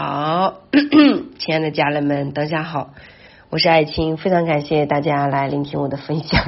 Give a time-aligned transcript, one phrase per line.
[0.00, 0.60] 好
[1.40, 2.90] 亲爱的家人们，大家好，
[3.50, 6.40] 我是爱青，非常感谢大家来聆听我的分享。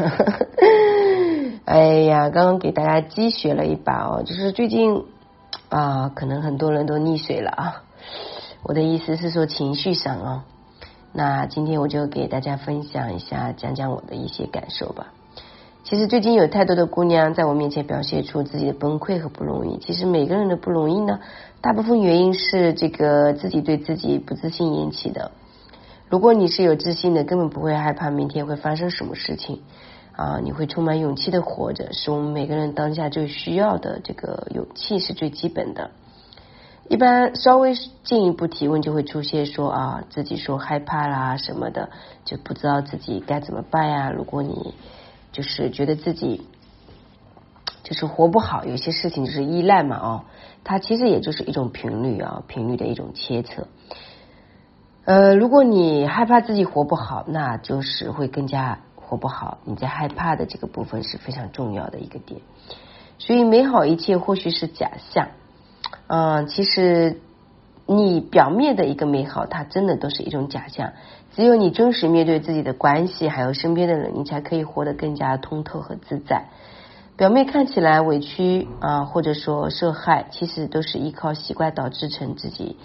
[1.67, 5.03] 哎呀，刚刚给大家积雪了一把哦，就是最近
[5.69, 7.83] 啊，可能很多人都溺水了啊。
[8.63, 10.45] 我的意思是说情绪上啊，
[11.13, 15.09] 那今天我就给大家分享一下，讲讲我的一些感受吧。
[15.83, 19.79] 其实最近有太多的姑娘在我面前表现出自己的崩溃和不容易。
[19.79, 21.21] 其实每个人的不容易呢，
[21.61, 25.33] 大部分原因是这个自己对自己不自信引起的。
[26.09, 29.63] 如果你是有自信的，根本不会害怕明天会发生什么事情
[30.16, 30.38] 啊！
[30.43, 34.01] 你会充满勇气的活着，是我们每个人当下最需要的。
[34.05, 35.90] 这个勇气是最基本的。
[36.88, 41.90] 一般稍微进一步提问，就会出现说啊，自己说害怕啦什么的，
[42.24, 44.10] 就不知道自己该怎么办呀。
[44.10, 44.74] 如果你
[45.33, 46.47] 就是觉得自己
[47.83, 50.25] 就是活不好，有些事情就是依赖嘛，哦，
[50.65, 53.69] 它其实也就是一种频率啊，频率的一种切测。
[55.05, 59.59] 呃，如果你害怕自己活不好，那就是会更加活不好。
[59.65, 62.41] 你在害怕的这个部分是非常重要的一个点。
[63.19, 65.28] 所以美好一切或许是假象，
[66.06, 67.21] 嗯，其实
[67.93, 70.93] 你表面的一个美好，它真的都是一种假象。
[71.34, 76.44] 只有你真实面对自己的关系，还有身边的人，你才可以活得更加通透和自在。
[77.16, 82.77] 表面看起来委屈啊，或者说受害，其实都是依靠习惯导致成自己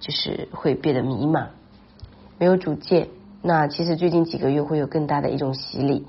[0.00, 1.48] 就是会变得迷茫，
[2.38, 3.08] 没有主见。
[3.42, 6.06] 那其实最近几个月会有更大的一种洗礼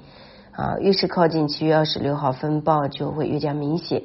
[0.54, 4.04] 啊，越是靠近七月二十六号风暴，就会越加明显。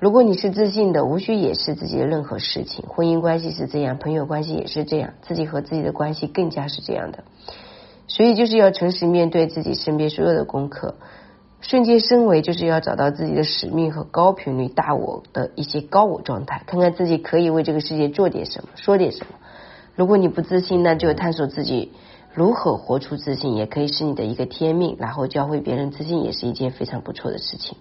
[0.00, 2.86] 如果你是自信的，无需掩饰自己的任何事情。
[2.88, 7.22] 婚姻关系是这样，朋友关系也是这样，自己和自己的关系更加是这样的。
[8.08, 10.94] 所以就是要诚实面对自己身边所有的功课，
[11.60, 19.34] 瞬间升维，就是要找到自己的使命和高频率大我的一些高我状态，看看自己可以为这个世界做点什么，说点什么。
[19.94, 21.92] 如果你不自信，那就探索自己
[22.32, 24.96] 如何活出自信，也可以是你的一个天命。
[24.98, 27.76] 然后教会别人自信，也是一件非常不错的事情。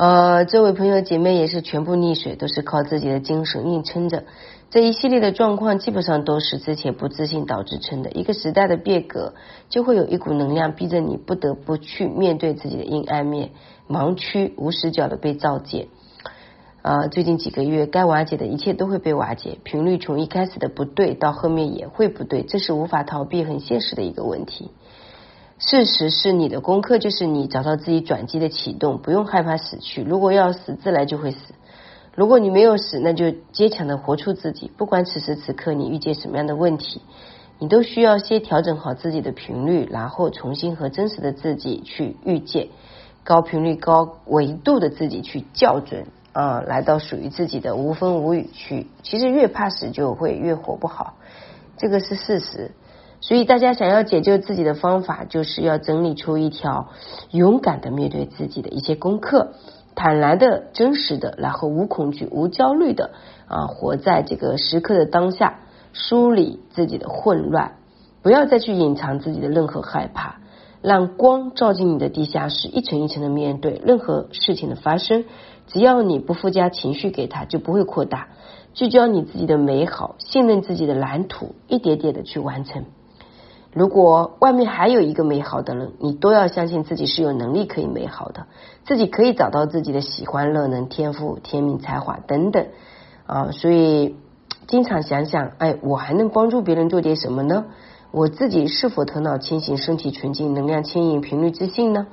[0.00, 4.24] 呃，这位朋友姐妹也是全部溺水，都是靠自己的精神硬撑着。
[4.70, 8.10] 这一系列的状况基本上都是之前不自信导致成的。
[8.10, 9.34] 一个时代的变革，
[9.68, 13.50] 就会有一股能量逼着你不得不去面对自己的阴暗面，
[13.90, 15.88] 盲区无死角的被照见。
[16.80, 24.70] 啊，最近几个月该瓦解的一切都会被瓦解，频率从一开始的不对到后面也会不对，这是无法逃避、很现实的一个问题。
[25.60, 30.02] 事实是你的功课就是你找到自己转机的启动，不用害怕死去。
[30.02, 31.38] 如果要死，自来就会死。
[32.14, 34.70] 如果你没有死，那就坚强的活出自己。
[34.78, 37.02] 不管此时此刻你遇见什么样的问题，
[37.58, 42.68] 你都需要先调整好自己的频率，然后重新和真实的自己去遇见
[43.22, 48.86] 高频率、高维度的自己去校准啊，来到属于自己的无风无雨区。
[49.02, 51.16] 其实越怕死，就会越活不好，
[51.76, 52.70] 这个是事实。
[53.22, 56.88] 所以，大家想要解救自己的方法，就是要整理出一条
[57.30, 59.52] 勇敢的面对自己的一些功课，
[59.94, 63.10] 坦然的、真实的，然后无恐惧、无焦虑的
[63.46, 65.60] 啊，活在这个时刻的当下，
[65.92, 67.76] 梳理自己的混乱，
[68.22, 70.40] 不要再去隐藏自己的任何害怕，
[70.80, 75.24] 让光照进你的地下室，一层一层的面对任何事情的发生。
[75.66, 78.28] 只要你不附加情绪给他，就不会扩大。
[78.72, 82.86] 聚焦你自己的美好，信任自己的蓝图，一点点的去完成。
[83.72, 88.46] 如果外面还有一个美好的人，你都要相信自己是有能力可以美好的，
[88.84, 92.66] 自己可以找到自己的喜欢、乐能、天赋、天命、才华等等
[93.26, 93.50] 啊。
[93.52, 94.16] 所以
[94.66, 97.66] 经常想想，哎，我还能帮助别人做点什么呢？
[98.10, 102.08] 我自己是否头脑清醒、身体纯净、能量牵引、频率自信呢？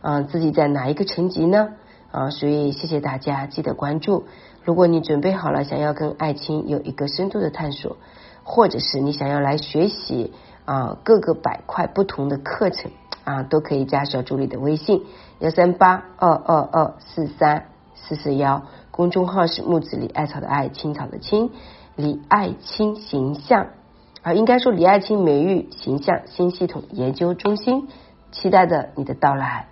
[0.00, 1.74] 啊，自己在哪一个层级呢？
[2.10, 4.24] 啊，所以谢谢大家，记得关注。
[4.64, 7.98] 如果你准备好了，想要跟爱情有一个深度的探索，
[8.44, 10.32] 或者是你想要来学习。
[10.64, 12.90] 啊，各个板块不同的课程
[13.24, 15.04] 啊，都可以加小助理的微信
[15.40, 21.50] 幺三八二二二四三四四幺，公众号是木子李艾草的艾，青草的青，
[21.96, 23.68] 李爱青形象
[24.22, 27.88] 啊，应该说李爱青美育形象新系统研究中心，
[28.30, 29.66] 期待着你的到来，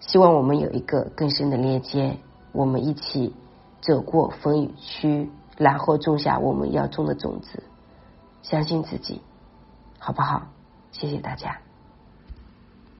[0.00, 2.18] 希望我们有一个更深的链接，
[2.52, 3.34] 我们一起
[3.80, 7.62] 走过风雨区，然后种下我们要种的种子，
[8.42, 9.22] 相信自己。
[10.06, 10.40] 好不好？
[10.92, 11.65] 谢谢大家。